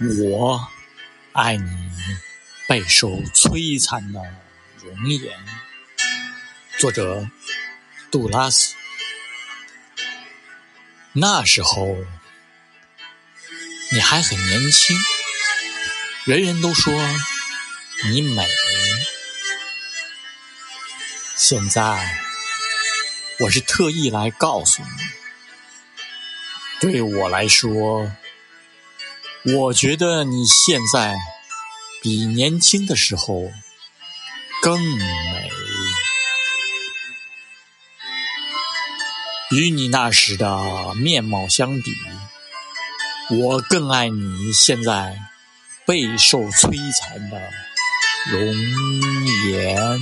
[0.00, 0.68] 我
[1.32, 1.70] 爱你
[2.68, 4.20] 备受摧残的
[4.82, 5.38] 容颜。
[6.78, 7.30] 作者：
[8.10, 8.74] 杜拉斯。
[11.12, 11.96] 那时候
[13.92, 14.96] 你还很年轻，
[16.24, 16.92] 人人都说
[18.10, 18.48] 你美。
[21.36, 22.18] 现在
[23.38, 24.88] 我是特意来告诉你，
[26.80, 28.10] 对我来说。
[29.46, 31.14] 我觉得你现在
[32.00, 33.52] 比年轻的时候
[34.62, 35.50] 更美，
[39.50, 41.92] 与你那时的面貌相比，
[43.36, 45.14] 我更爱你现在
[45.86, 47.38] 备受摧残的
[48.30, 48.54] 容
[49.50, 50.00] 颜。